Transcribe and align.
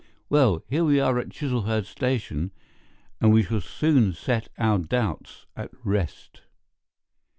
Well, 0.29 0.63
here 0.67 0.83
we 0.83 0.99
are 0.99 1.19
at 1.19 1.29
Chiselhurst 1.29 1.87
Station, 1.91 2.49
and 3.19 3.31
we 3.31 3.43
shall 3.43 3.61
soon 3.61 4.13
set 4.13 4.47
our 4.57 4.79
doubts 4.79 5.45
at 5.55 5.69
rest." 5.83 6.41